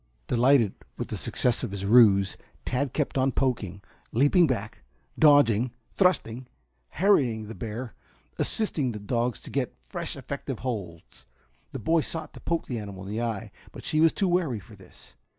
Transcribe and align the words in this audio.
]Delighted 0.27 0.73
with 0.97 1.09
the 1.09 1.15
success 1.15 1.61
of 1.61 1.69
his 1.69 1.85
ruse, 1.85 2.35
Tad 2.65 2.91
kept 2.91 3.19
on 3.19 3.31
poking, 3.31 3.83
leaping 4.11 4.47
back, 4.47 4.79
dodging, 5.19 5.75
thrusting, 5.93 6.47
harrying 6.89 7.45
the 7.47 7.53
bear, 7.53 7.93
assisting 8.39 8.93
the 8.93 8.99
dogs 8.99 9.39
to 9.43 9.51
get 9.51 9.75
fresh 9.83 10.15
and 10.15 10.23
effective 10.23 10.57
holds. 10.65 11.27
The 11.71 11.77
boy 11.77 12.01
sought 12.01 12.33
to 12.33 12.39
poke 12.39 12.65
the 12.65 12.79
animal 12.79 13.03
in 13.05 13.09
the 13.11 13.21
eye, 13.21 13.51
but 13.71 13.85
she 13.85 14.01
was 14.01 14.11
too 14.11 14.27
wary 14.27 14.59
for 14.59 14.75
this. 14.75 15.13